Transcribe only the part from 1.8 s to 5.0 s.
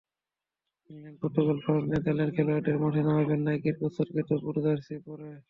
নেদারল্যান্ডসের খেলোয়াড়েরা মাঠে নামবেন নাইকির প্রস্তুতকৃত বুট-জার্সি